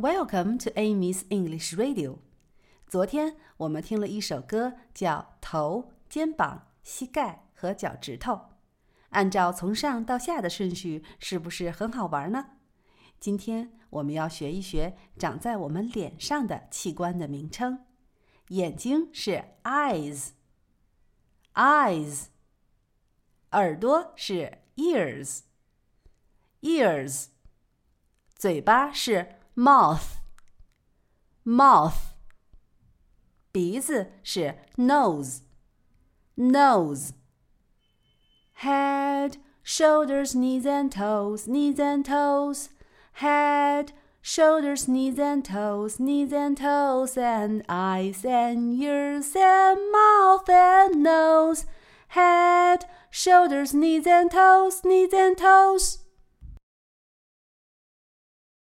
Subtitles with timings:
[0.00, 2.20] Welcome to Amy's English Radio。
[2.86, 8.32] 昨天我们听了一首歌，叫《头、肩膀、膝盖和脚趾头》，
[9.08, 12.50] 按照从上到下的顺序，是不是很好玩呢？
[13.18, 17.84] 今天我们要学一学长在我们脸上的器官的名称：
[18.50, 22.26] 眼睛是 eyes，eyes；
[23.50, 27.24] 耳朵是 ears，ears；
[28.36, 29.34] 嘴巴是。
[29.58, 30.20] mouth
[31.44, 32.14] mouth，
[33.50, 35.40] 鼻子是 nose
[36.36, 37.10] nose.
[38.60, 42.68] Head, shoulders, knees and toes, knees and toes.
[43.14, 43.90] Head,
[44.22, 51.66] shoulders, knees and toes, knees and toes, and eyes and ears and mouth and nose.
[52.10, 55.98] Head, shoulders, knees and toes, knees and toes.